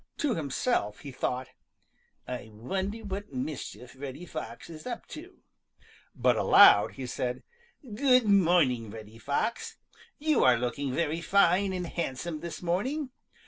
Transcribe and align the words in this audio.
To 0.17 0.33
himself 0.33 1.01
he 1.01 1.11
thought, 1.11 1.49
"I 2.27 2.49
wonder 2.51 2.97
what 3.03 3.31
mischief 3.33 3.95
Reddy 3.95 4.25
Fox 4.25 4.67
is 4.67 4.87
up 4.87 5.05
to," 5.09 5.43
but 6.15 6.35
aloud 6.35 6.93
he 6.93 7.05
said: 7.05 7.43
"Good 7.93 8.25
morning, 8.25 8.89
Reddy 8.89 9.19
Fox. 9.19 9.77
You 10.17 10.43
are 10.43 10.57
looking 10.57 10.91
very 10.91 11.21
fine 11.21 11.71
and 11.71 11.85
handsome 11.85 12.39
this 12.39 12.63
morning. 12.63 13.11